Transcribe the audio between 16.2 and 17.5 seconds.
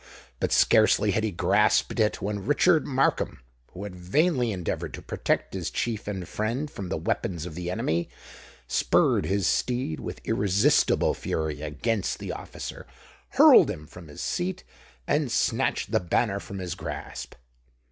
from his grasp.